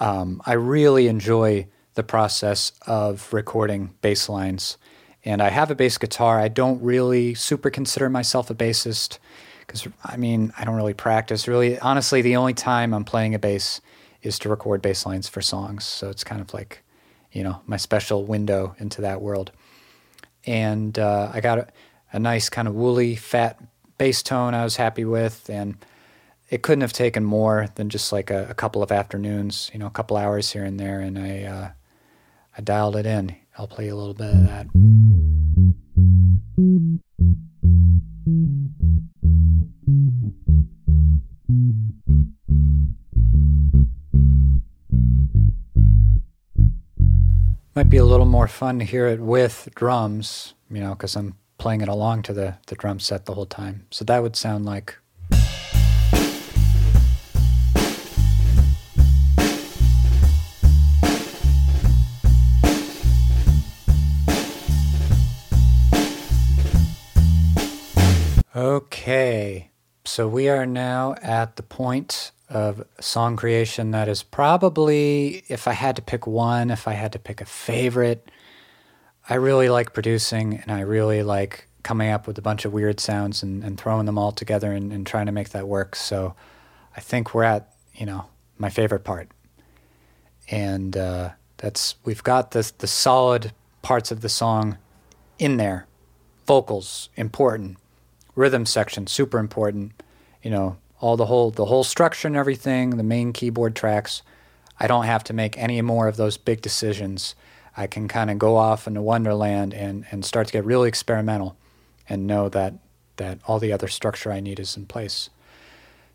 [0.01, 4.77] Um, I really enjoy the process of recording bass lines,
[5.25, 6.39] and I have a bass guitar.
[6.39, 9.19] I don't really super consider myself a bassist
[9.67, 11.49] because I mean I don't really practice.
[11.49, 13.81] Really, honestly, the only time I'm playing a bass
[14.23, 15.85] is to record bass lines for songs.
[15.85, 16.83] So it's kind of like,
[17.33, 19.53] you know, my special window into that world.
[20.45, 21.69] And uh, I got a,
[22.13, 23.61] a nice kind of woolly, fat
[23.99, 25.77] bass tone I was happy with, and
[26.49, 29.87] it couldn't have taken more than just like a, a couple of afternoons, you know,
[29.87, 31.71] a couple hours here and there, and I uh,
[32.57, 33.37] I dialed it in.
[33.59, 34.67] I'll play a little bit of that.
[47.75, 51.35] Might be a little more fun to hear it with drums, you know, because I'm
[51.59, 53.87] playing it along to the, the drum set the whole time.
[53.91, 54.97] So that would sound like.
[68.57, 69.71] Okay,
[70.05, 75.73] so we are now at the point of song creation that is probably, if I
[75.73, 78.29] had to pick one, if I had to pick a favorite,
[79.29, 82.99] I really like producing and I really like coming up with a bunch of weird
[83.01, 85.95] sounds and, and throwing them all together and, and trying to make that work.
[85.97, 86.35] So
[86.97, 89.31] I think we're at, you know, my favorite part.
[90.51, 94.79] And uh, that's, we've got the, the solid parts of the song
[95.39, 95.87] in there.
[96.47, 97.77] Vocals, important.
[98.35, 100.03] Rhythm section, super important.
[100.43, 104.23] You know, all the whole the whole structure and everything, the main keyboard tracks.
[104.81, 107.35] I don't have to make any more of those big decisions.
[107.79, 111.57] I can kind of go off into Wonderland and, and start to get really experimental
[112.09, 112.75] and know that
[113.19, 115.31] that all the other structure I need is in place.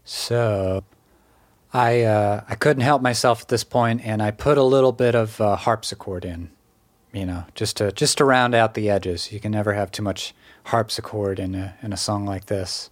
[0.04, 0.84] So
[1.74, 5.16] I uh, I couldn't help myself at this point, and I put a little bit
[5.16, 6.50] of uh, harpsichord in,
[7.14, 9.32] you know, just to just to round out the edges.
[9.32, 12.90] You can never have too much harpsichord in a in a song like this.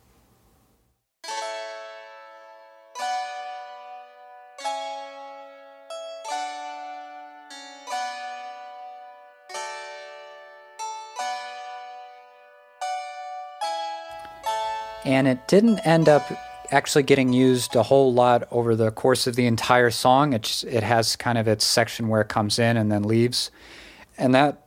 [15.05, 16.31] And it didn't end up
[16.71, 20.33] actually getting used a whole lot over the course of the entire song.
[20.33, 23.51] It just, it has kind of its section where it comes in and then leaves,
[24.17, 24.65] and that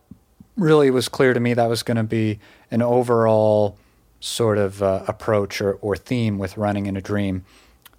[0.55, 2.39] really was clear to me that was going to be
[2.71, 3.77] an overall
[4.19, 7.45] sort of uh, approach or, or theme with running in a dream.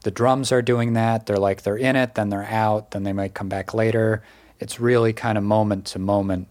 [0.03, 1.27] The drums are doing that.
[1.27, 4.22] They're like they're in it, then they're out, then they might come back later.
[4.59, 6.49] It's really kind of moment to moment.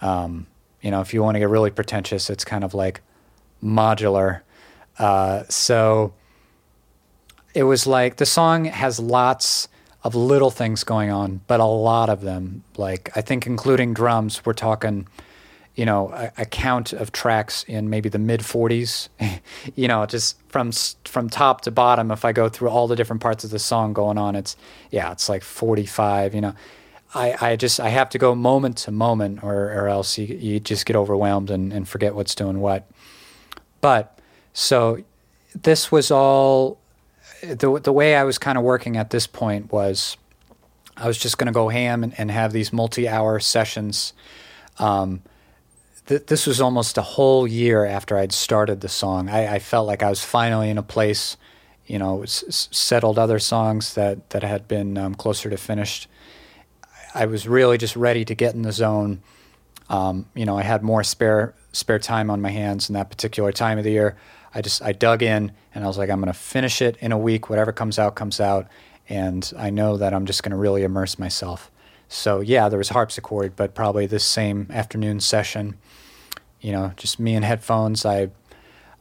[0.00, 0.46] Um,
[0.80, 3.00] you know, if you want to get really pretentious, it's kind of like
[3.62, 4.40] modular
[4.98, 6.14] uh, so
[7.54, 9.68] it was like the song has lots
[10.04, 14.44] of little things going on, but a lot of them, like I think including drums,
[14.44, 15.06] we're talking,
[15.76, 19.08] you know, a, a count of tracks in maybe the mid 40s,
[19.76, 20.72] you know, just from
[21.04, 22.10] from top to bottom.
[22.10, 24.56] If I go through all the different parts of the song going on, it's
[24.90, 26.34] yeah, it's like 45.
[26.34, 26.54] You know,
[27.14, 30.58] I, I just I have to go moment to moment, or or else you you
[30.58, 32.90] just get overwhelmed and, and forget what's doing what.
[33.80, 34.18] But
[34.52, 35.02] so
[35.54, 36.78] this was all
[37.42, 40.16] the the way I was kind of working at this point was
[40.96, 44.12] I was just going to go ham and, and, have these multi-hour sessions.
[44.78, 45.22] Um,
[46.06, 49.30] th- this was almost a whole year after I'd started the song.
[49.30, 51.38] I, I felt like I was finally in a place,
[51.86, 56.08] you know, s- settled other songs that that had been um, closer to finished.
[57.14, 59.22] I was really just ready to get in the zone.
[59.88, 63.50] Um, you know, I had more spare spare time on my hands in that particular
[63.50, 64.16] time of the year.
[64.54, 67.12] I just I dug in and I was like, I'm going to finish it in
[67.12, 67.48] a week.
[67.48, 68.68] Whatever comes out comes out,
[69.08, 71.70] and I know that I'm just going to really immerse myself.
[72.08, 75.76] So yeah, there was harpsichord, but probably this same afternoon session,
[76.60, 78.04] you know, just me and headphones.
[78.04, 78.28] I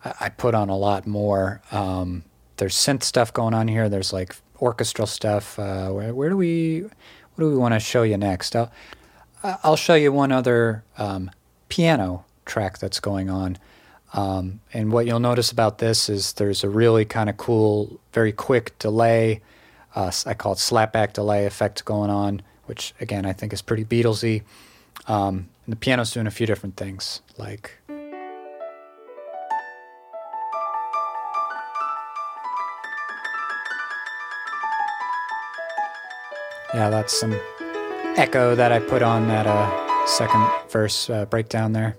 [0.03, 1.61] I put on a lot more.
[1.71, 2.23] Um,
[2.57, 3.89] there's synth stuff going on here.
[3.89, 5.59] There's like orchestral stuff.
[5.59, 8.55] Uh, where, where, do we what do we want to show you next?
[8.55, 8.71] I'll
[9.43, 11.31] I'll show you one other um,
[11.69, 13.57] piano track that's going on.
[14.13, 18.31] Um, and what you'll notice about this is there's a really kind of cool, very
[18.31, 19.41] quick delay.
[19.95, 23.85] Uh, I call it slapback delay effect going on, which again I think is pretty
[23.85, 24.43] Beatlesy.
[25.07, 27.77] Um, and the piano's doing a few different things, like.
[36.73, 37.37] Yeah, that's some
[38.15, 41.97] echo that I put on that uh, second verse uh, breakdown there.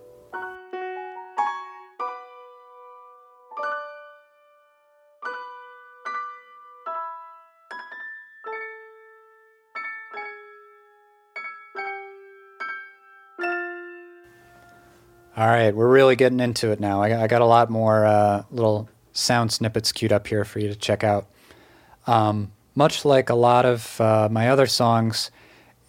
[15.35, 17.01] All right, we're really getting into it now.
[17.01, 20.69] I, I got a lot more uh, little sound snippets queued up here for you
[20.69, 21.27] to check out.
[22.07, 25.31] Um, much like a lot of uh, my other songs,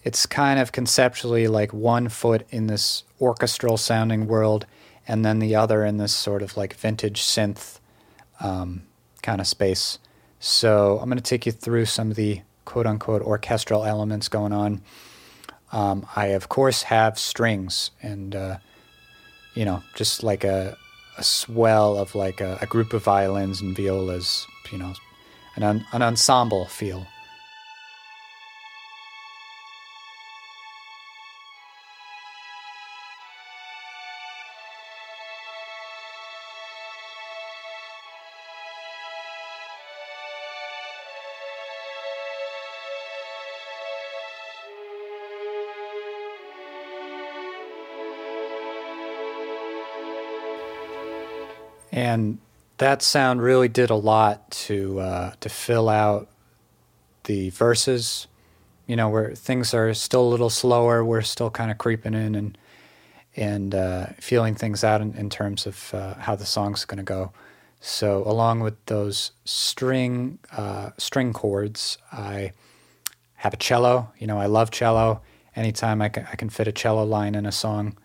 [0.05, 4.65] it's kind of conceptually like one foot in this orchestral sounding world,
[5.09, 7.79] and then the other in this sort of like vintage synth
[8.39, 8.83] um,
[9.21, 9.99] kind of space.
[10.39, 14.53] So I'm going to take you through some of the quote unquote orchestral elements going
[14.53, 14.83] on.
[15.73, 18.57] Um, I, of course, have strings and uh,
[19.53, 20.77] you know, just like a,
[21.17, 24.93] a swell of like a, a group of violins and violas, you know,
[25.55, 27.07] an, an ensemble feel.
[52.03, 52.39] And
[52.79, 56.27] that sound really did a lot to uh, to fill out
[57.23, 58.27] the verses.
[58.87, 62.35] You know, where things are still a little slower, we're still kind of creeping in
[62.35, 62.57] and
[63.37, 67.03] and uh, feeling things out in, in terms of uh, how the song's going to
[67.03, 67.31] go.
[67.79, 72.51] So, along with those string uh, string chords, I
[73.35, 74.11] have a cello.
[74.19, 75.21] You know, I love cello.
[75.55, 77.97] Anytime I can, I can fit a cello line in a song,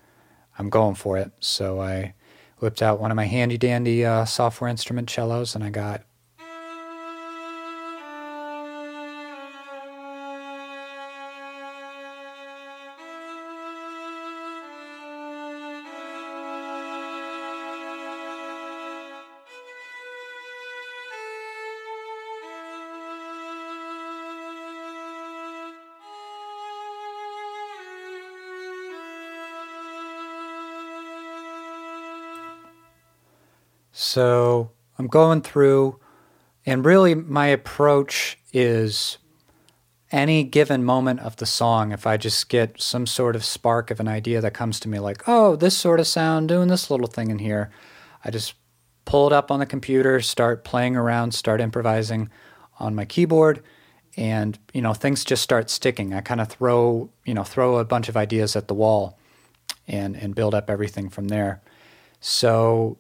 [0.57, 1.33] I'm going for it.
[1.41, 2.15] So I
[2.61, 6.03] whipped out one of my handy dandy uh, software instrument cellos, and I got
[34.19, 36.01] So I'm going through,
[36.67, 39.19] and really my approach is
[40.11, 44.01] any given moment of the song, if I just get some sort of spark of
[44.01, 47.07] an idea that comes to me, like, oh, this sort of sound, doing this little
[47.07, 47.71] thing in here,
[48.25, 48.55] I just
[49.05, 52.29] pull it up on the computer, start playing around, start improvising
[52.81, 53.63] on my keyboard,
[54.17, 56.13] and you know things just start sticking.
[56.13, 59.17] I kind of throw you know throw a bunch of ideas at the wall,
[59.87, 61.63] and and build up everything from there.
[62.19, 62.99] So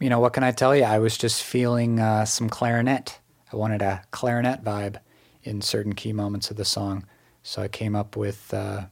[0.00, 0.84] you know, what can I tell you?
[0.84, 3.18] I was just feeling uh, some clarinet.
[3.52, 4.98] I wanted a clarinet vibe
[5.42, 7.06] in certain key moments of the song.
[7.42, 8.52] So I came up with.
[8.52, 8.86] Uh,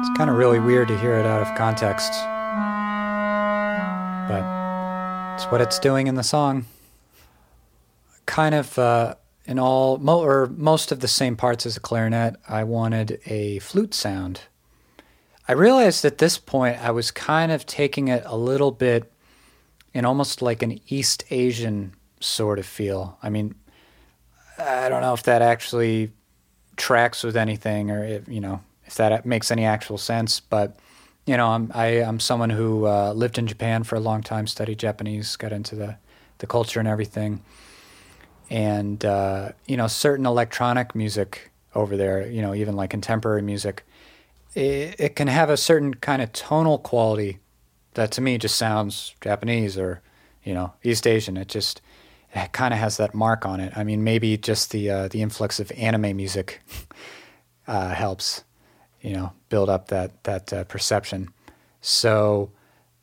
[0.00, 2.12] it's kind of really weird to hear it out of context,
[4.28, 6.64] but it's what it's doing in the song
[8.38, 12.36] kind of uh, in all mo- or most of the same parts as a clarinet.
[12.48, 14.42] I wanted a flute sound.
[15.48, 19.12] I realized at this point I was kind of taking it a little bit
[19.92, 23.18] in almost like an East Asian sort of feel.
[23.24, 23.56] I mean,
[24.56, 26.12] I don't know if that actually
[26.76, 30.78] tracks with anything or if, you know if that makes any actual sense, but
[31.26, 34.00] you know, I'm I, am i am someone who uh, lived in Japan for a
[34.00, 35.96] long time, studied Japanese, got into the
[36.38, 37.42] the culture and everything
[38.50, 43.84] and uh, you know certain electronic music over there you know even like contemporary music
[44.54, 47.38] it, it, can have a certain kind of tonal quality
[47.94, 50.02] that to me just sounds japanese or
[50.44, 51.36] you know east asian.
[51.36, 51.82] It just
[52.34, 53.72] it kind of has that mark on it.
[53.76, 56.60] I mean maybe just the uh, the influx of anime music
[57.66, 58.44] uh, helps
[59.02, 61.28] you know build up that that uh, perception.
[61.80, 62.50] So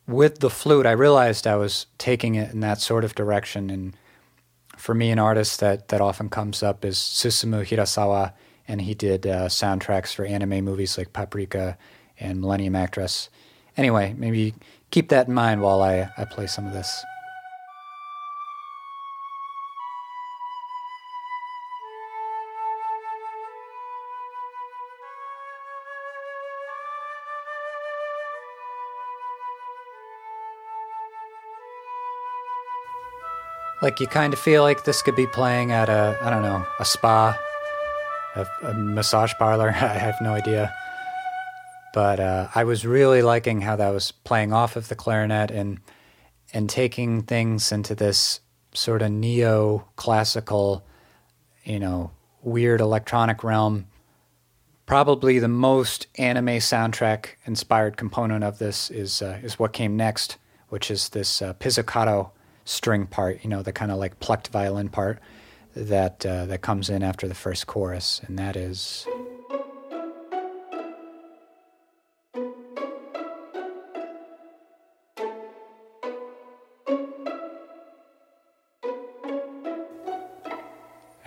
[0.07, 3.95] with the flute i realized i was taking it in that sort of direction and
[4.85, 8.33] for me, an artist that, that often comes up is Susumu Hirasawa,
[8.67, 11.75] and he did uh, soundtracks for anime movies like Paprika
[12.19, 13.31] and Millennium Actress.
[13.77, 14.53] Anyway, maybe
[14.91, 17.03] keep that in mind while I, I play some of this.
[33.85, 36.65] Like you kind of feel like this could be playing at a I don't know
[36.79, 37.37] a spa,
[38.33, 39.69] a, a massage parlor.
[39.79, 40.73] I have no idea.
[41.93, 45.81] But uh, I was really liking how that was playing off of the clarinet and
[46.51, 48.39] and taking things into this
[48.73, 50.83] sort of neo classical,
[51.63, 52.09] you know,
[52.41, 53.85] weird electronic realm.
[54.87, 60.37] Probably the most anime soundtrack inspired component of this is uh, is what came next,
[60.69, 62.31] which is this uh, pizzicato
[62.65, 65.19] string part, you know, the kind of like plucked violin part
[65.75, 69.07] that uh, that comes in after the first chorus, and that is.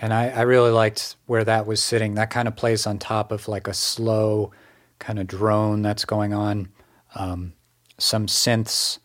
[0.01, 2.15] And I, I really liked where that was sitting.
[2.15, 4.51] That kind of plays on top of like a slow
[4.97, 6.69] kind of drone that's going on.
[7.15, 7.53] Um,
[7.97, 8.99] some synths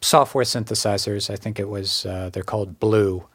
[0.00, 1.30] software synthesizers.
[1.30, 3.26] I think it was uh, they're called Blue,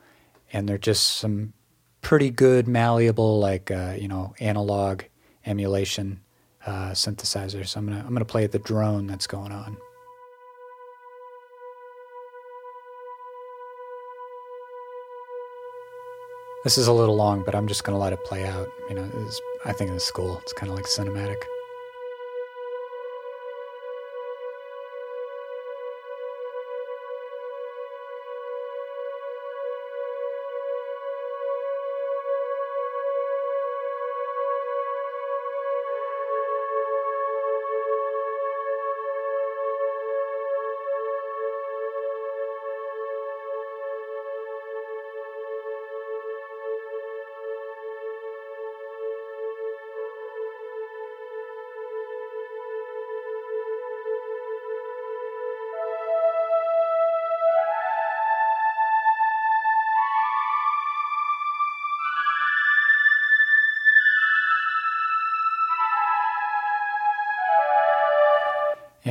[0.53, 1.53] and they're just some
[2.01, 5.01] pretty good malleable like uh, you know analog
[5.45, 6.21] emulation
[6.65, 7.67] uh, synthesizers.
[7.67, 9.77] So I'm gonna I'm gonna play the drone that's going on.
[16.63, 18.67] This is a little long, but I'm just gonna let it play out.
[18.89, 19.29] You know,
[19.65, 20.39] I think it's cool.
[20.39, 21.37] It's kind of like cinematic.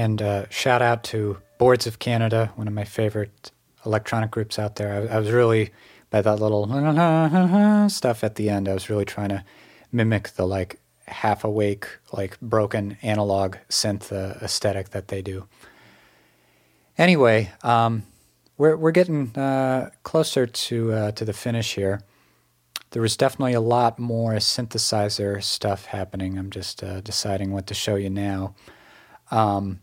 [0.05, 3.51] And uh, shout out to Boards of Canada, one of my favorite
[3.87, 4.93] electronic groups out there.
[4.93, 5.73] I, I was really,
[6.11, 9.43] by that little stuff at the end, I was really trying to
[9.93, 15.49] mimic the like half awake, like broken analog synth uh, aesthetic that they do.
[16.99, 18.03] Anyway, um,
[18.59, 22.03] we're we're getting uh, closer to uh, to the finish here.
[22.91, 26.37] There was definitely a lot more synthesizer stuff happening.
[26.37, 28.55] I'm just uh, deciding what to show you now.
[29.31, 29.81] Um,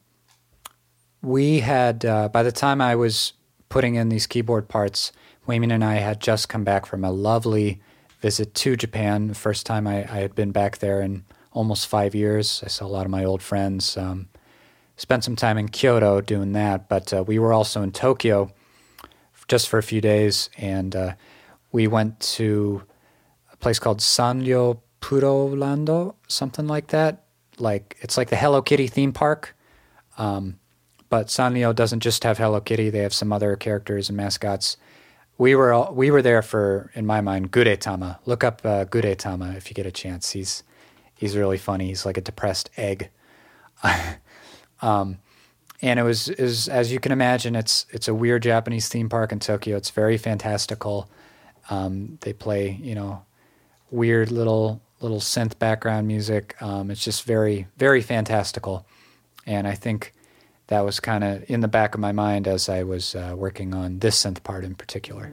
[1.22, 3.34] we had uh, by the time I was
[3.70, 5.12] putting in these keyboard parts,
[5.48, 7.82] Huimin and I had just come back from a lovely
[8.20, 9.28] visit to Japan.
[9.28, 12.62] The first time I, I had been back there in almost five years.
[12.64, 13.98] I saw a lot of my old friends.
[13.98, 14.30] Um,
[14.96, 18.52] spent some time in Kyoto doing that, but uh, we were also in Tokyo
[19.48, 21.14] just for a few days, and uh,
[21.72, 22.84] we went to
[23.52, 27.26] a place called Sanyo Puro Lando, something like that.
[27.58, 29.56] Like it's like the Hello Kitty theme park.
[30.18, 30.60] Um,
[31.12, 34.78] but Sanrio doesn't just have Hello Kitty; they have some other characters and mascots.
[35.38, 38.20] We were all, we were there for, in my mind, Gudetama.
[38.26, 40.32] Look up uh, Gudetama if you get a chance.
[40.32, 40.64] He's
[41.14, 41.88] he's really funny.
[41.88, 43.09] He's like a depressed egg.
[44.82, 45.18] um,
[45.82, 49.34] and it was is as you can imagine, it's it's a weird Japanese theme park
[49.34, 49.76] in Tokyo.
[49.76, 51.12] It's very fantastical.
[51.70, 53.26] Um, they play you know
[53.89, 56.55] weird little little synth background music.
[56.62, 58.86] Um, it's just very very fantastical,
[59.45, 60.14] and I think
[60.72, 63.74] that was kind of in the back of my mind as I was uh, working
[63.74, 65.30] on this synth part in particular.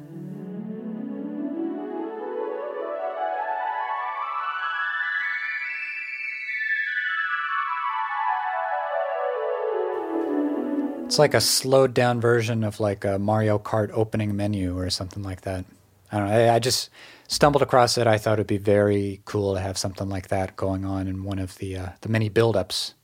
[11.07, 15.23] It's like a slowed down version of like a Mario Kart opening menu or something
[15.23, 15.65] like that.
[16.11, 16.35] I don't know.
[16.35, 16.91] I, I just
[17.29, 18.09] stumbled across it.
[18.09, 21.39] I thought it'd be very cool to have something like that going on in one
[21.39, 22.95] of the uh, the many build-ups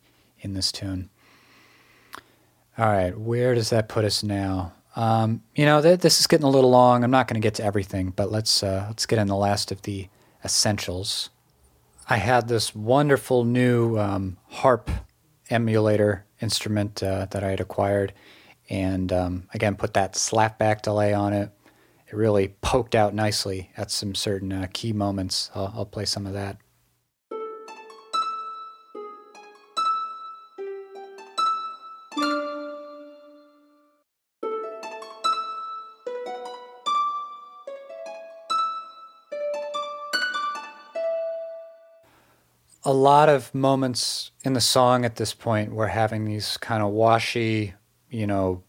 [0.41, 1.11] in this tune.
[2.77, 4.73] All right, where does that put us now?
[4.97, 7.05] Um, you know, th- this is getting a little long.
[7.05, 9.71] I'm not going to get to everything, but let's uh, let's get in the last
[9.71, 10.09] of the
[10.45, 11.31] essentials.
[12.09, 14.91] I had this wonderful new um, harp
[15.51, 18.13] emulator instrument uh, that I had acquired,
[18.69, 21.51] and um, again put that slapback delay on it.
[22.09, 25.49] It really poked out nicely at some certain uh, key moments.
[25.55, 26.57] I'll, I'll play some of that.
[42.85, 46.91] A lot of moments in the song at this point we're having these kind of
[46.91, 47.73] washy
[48.11, 48.63] you know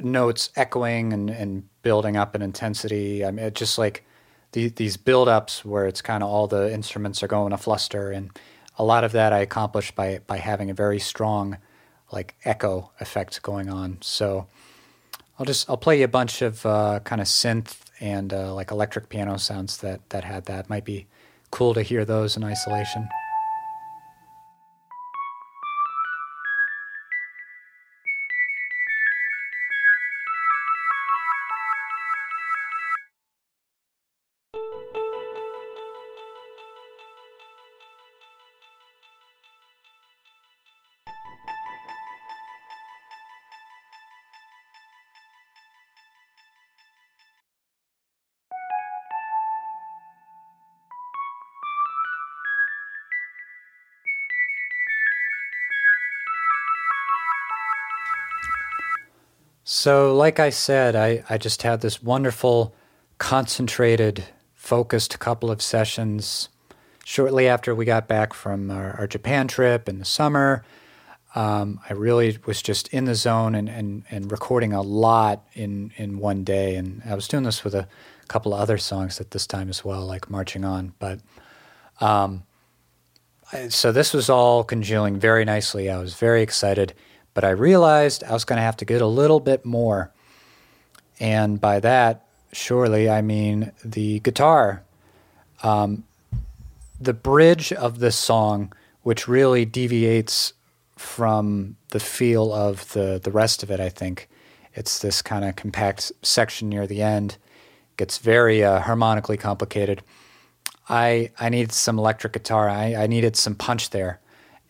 [0.00, 3.24] notes echoing and, and building up in intensity.
[3.24, 4.04] I mean it's just like
[4.52, 8.30] the, these build-ups where it's kind of all the instruments are going a fluster and
[8.78, 11.58] a lot of that i accomplished by by having a very strong
[12.10, 13.98] like echo effect going on.
[14.02, 14.46] So
[15.38, 18.70] i'll just i'll play you a bunch of uh, kind of synth and uh, like
[18.70, 20.68] electric piano sounds that that had that.
[20.68, 21.06] Might be
[21.50, 23.08] cool to hear those in isolation
[59.82, 62.72] So, like I said, I, I just had this wonderful,
[63.18, 64.22] concentrated,
[64.54, 66.50] focused couple of sessions
[67.04, 70.64] shortly after we got back from our, our Japan trip in the summer.
[71.34, 75.90] Um, I really was just in the zone and, and, and recording a lot in,
[75.96, 76.76] in one day.
[76.76, 77.88] And I was doing this with a
[78.28, 80.92] couple of other songs at this time as well, like Marching On.
[81.00, 81.18] But
[82.00, 82.44] um,
[83.68, 85.90] so this was all congealing very nicely.
[85.90, 86.94] I was very excited.
[87.34, 90.12] But I realized I was going to have to get a little bit more.
[91.18, 94.82] And by that, surely I mean the guitar.
[95.62, 96.04] Um,
[97.00, 98.72] the bridge of this song,
[99.02, 100.52] which really deviates
[100.96, 104.28] from the feel of the, the rest of it, I think.
[104.74, 107.36] It's this kind of compact section near the end.
[107.96, 110.02] Gets very uh, harmonically complicated.
[110.88, 112.68] I I needed some electric guitar.
[112.68, 114.20] I, I needed some punch there,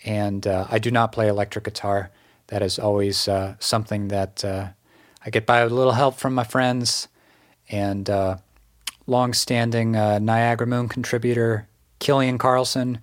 [0.04, 2.10] and uh, I do not play electric guitar
[2.52, 4.68] that is always uh, something that uh,
[5.24, 7.08] I get by with a little help from my friends
[7.70, 8.36] and uh,
[9.06, 11.66] long-standing uh, Niagara Moon contributor
[11.98, 13.00] Killian Carlson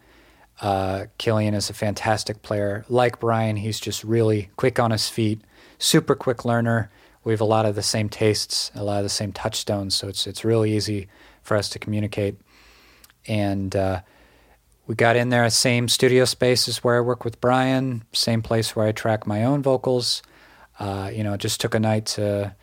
[0.62, 2.84] Uh, Killian is a fantastic player.
[2.90, 5.40] Like Brian, he's just really quick on his feet,
[5.78, 6.90] super quick learner.
[7.24, 10.08] We have a lot of the same tastes, a lot of the same touchstones, so
[10.10, 11.08] it's it's really easy
[11.44, 12.36] for us to communicate.
[13.28, 14.02] And uh,
[14.90, 18.76] we got in there, same studio space as where I work with Brian, same place
[18.76, 20.24] where I track my own vocals.
[20.80, 22.56] Uh, you know, it just took a night to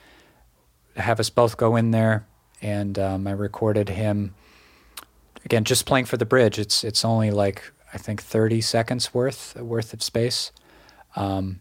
[0.96, 2.26] have us both go in there,
[2.60, 4.34] and um, I recorded him
[5.44, 6.58] again, just playing for the bridge.
[6.58, 7.62] It's it's only like
[7.94, 10.50] I think 30 seconds worth worth of space.
[11.14, 11.60] Um,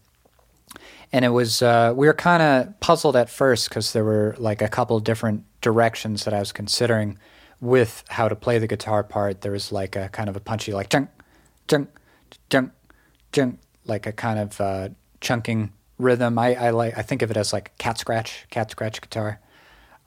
[1.12, 4.60] and it was uh, we were kind of puzzled at first because there were like
[4.62, 7.18] a couple different directions that I was considering
[7.60, 10.72] with how to play the guitar part, there was like a kind of a punchy,
[10.72, 11.10] like junk,
[11.68, 11.88] junk,
[12.50, 12.72] junk,
[13.32, 14.88] junk, like a kind of uh,
[15.20, 16.38] chunking rhythm.
[16.38, 19.40] I, I like I think of it as like cat scratch, cat scratch guitar.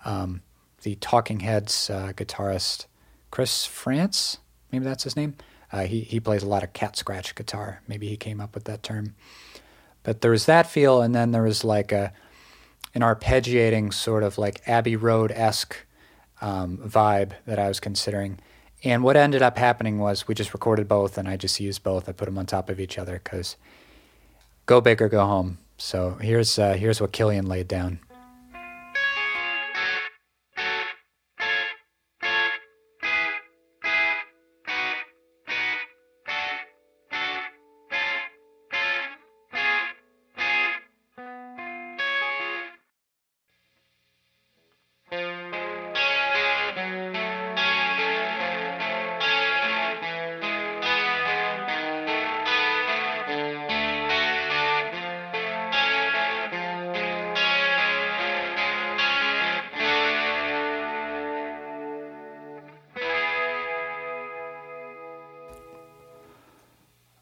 [0.05, 0.41] Um,
[0.83, 2.85] the Talking Heads uh, guitarist
[3.31, 4.37] Chris Frantz,
[4.71, 5.35] maybe that's his name.
[5.71, 7.81] Uh, he he plays a lot of cat scratch guitar.
[7.87, 9.15] Maybe he came up with that term.
[10.03, 12.13] But there was that feel, and then there was like a
[12.95, 15.85] an arpeggiating sort of like Abbey Road esque
[16.41, 18.39] um, vibe that I was considering.
[18.83, 22.07] And what ended up happening was we just recorded both, and I just used both.
[22.07, 23.57] I put them on top of each other because
[24.65, 25.57] go big or go home.
[25.77, 27.99] So here's uh, here's what Killian laid down.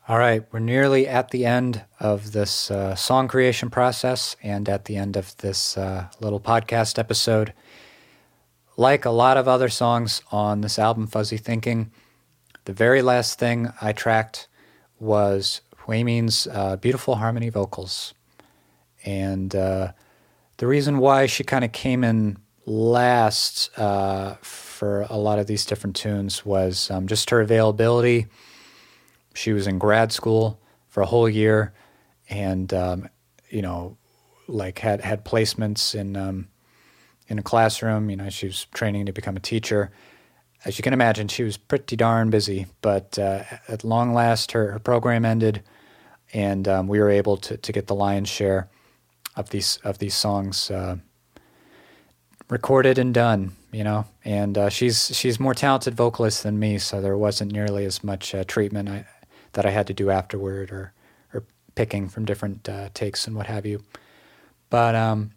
[0.09, 4.85] All right, we're nearly at the end of this uh, song creation process and at
[4.85, 7.51] the end of this uh, little podcast episode.
[8.77, 11.91] Like a lot of other songs on this album, Fuzzy Thinking,
[12.63, 14.47] the very last thing I tracked
[14.97, 18.13] was Huimin's uh, beautiful harmony vocals.
[19.03, 19.91] And uh,
[20.55, 25.65] the reason why she kind of came in last uh, for a lot of these
[25.65, 28.27] different tunes was um, just her availability
[29.37, 31.73] she was in grad school for a whole year,
[32.29, 33.09] and um,
[33.49, 33.97] you know,
[34.47, 36.47] like had had placements in um,
[37.27, 38.09] in a classroom.
[38.09, 39.91] You know, she was training to become a teacher.
[40.65, 42.65] As you can imagine, she was pretty darn busy.
[42.81, 45.61] But uh, at long last, her, her program ended,
[46.33, 48.69] and um, we were able to, to get the lion's share
[49.35, 50.97] of these of these songs uh,
[52.49, 53.51] recorded and done.
[53.71, 57.85] You know, and uh, she's she's more talented vocalist than me, so there wasn't nearly
[57.85, 58.89] as much uh, treatment.
[58.89, 59.05] I,
[59.53, 60.93] that I had to do afterward or
[61.33, 61.43] or
[61.75, 63.83] picking from different uh, takes and what have you.
[64.69, 65.31] But um,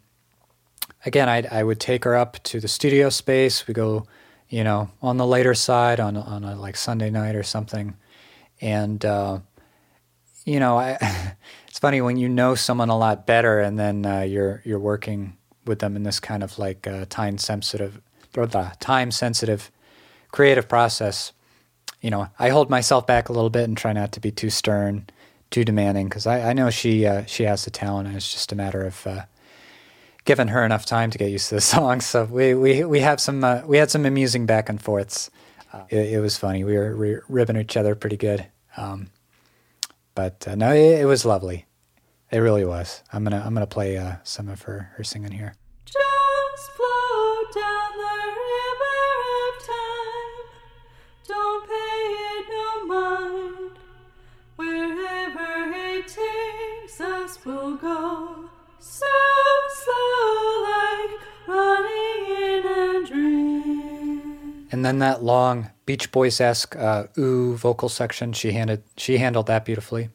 [1.05, 3.67] again, I I would take her up to the studio space.
[3.67, 4.05] We go,
[4.49, 7.95] you know, on the later side on on a like Sunday night or something,
[8.59, 9.39] and uh,
[10.45, 10.97] you know, I,
[11.67, 15.37] it's funny when you know someone a lot better and then uh, you're you're working
[15.65, 18.01] with them in this kind of like uh, time sensitive
[18.79, 19.71] time sensitive
[20.31, 21.33] creative process
[22.01, 24.49] you know, I hold myself back a little bit and try not to be too
[24.49, 25.07] stern,
[25.51, 28.51] too demanding, because I, I know she uh, she has the talent, and it's just
[28.51, 29.21] a matter of uh,
[30.25, 32.01] giving her enough time to get used to the song.
[32.01, 35.29] So we we we have some uh, we had some amusing back and forths.
[35.71, 36.65] Uh, it, it, was funny.
[36.65, 38.45] We were, we were, ribbing each other pretty good,
[38.75, 39.09] um,
[40.15, 41.65] but uh, no, it, it, was lovely.
[42.29, 43.01] It really was.
[43.13, 45.55] I'm gonna I'm gonna play uh, some of her her singing here.
[57.45, 58.45] We'll go.
[58.79, 59.05] So
[59.83, 64.67] slow, like running in a dream.
[64.71, 69.47] And then that long Beach Boys esque uh, ooh vocal section, she handed she handled
[69.47, 70.09] that beautifully.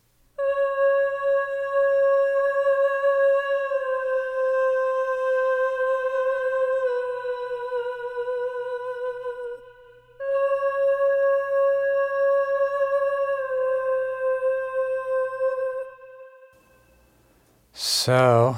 [18.06, 18.56] So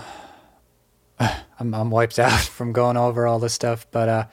[1.19, 3.87] I'm, I'm wiped out from going over all this stuff.
[3.91, 4.25] But uh,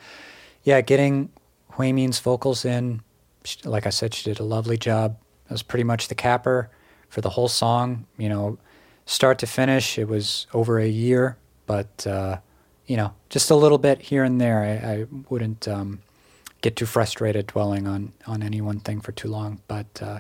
[0.64, 1.30] yeah, getting
[1.72, 3.02] Huimin's vocals in,
[3.64, 5.18] like I said, she did a lovely job.
[5.46, 6.70] It was pretty much the capper
[7.08, 8.08] for the whole song.
[8.18, 8.58] You know,
[9.06, 12.40] start to finish, it was over a year, but uh,
[12.86, 14.64] you know, just a little bit here and there.
[14.64, 16.02] I, I wouldn't um,
[16.60, 19.62] get too frustrated dwelling on on any one thing for too long.
[19.70, 20.20] But uh,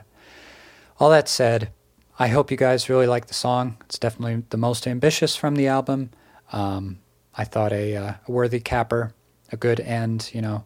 [1.01, 1.73] all that said,
[2.17, 3.75] I hope you guys really like the song.
[3.85, 6.11] It's definitely the most ambitious from the album.
[6.53, 6.99] Um,
[7.35, 9.13] I thought a, uh, a, worthy capper,
[9.51, 10.63] a good end, you know,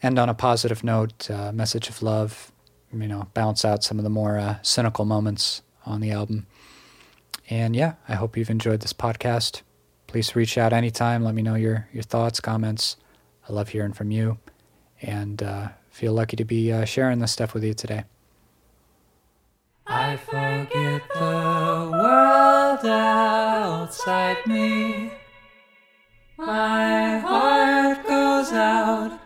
[0.00, 2.52] end on a positive note, uh, message of love,
[2.92, 6.46] you know, balance out some of the more uh, cynical moments on the album.
[7.48, 9.62] And yeah, I hope you've enjoyed this podcast.
[10.06, 11.24] Please reach out anytime.
[11.24, 12.96] Let me know your, your thoughts, comments.
[13.48, 14.38] I love hearing from you
[15.02, 18.04] and uh, feel lucky to be uh, sharing this stuff with you today.
[19.92, 25.10] I forget the world outside me.
[26.38, 29.18] My heart goes out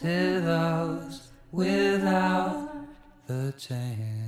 [0.00, 2.68] to those without
[3.28, 4.27] the chain.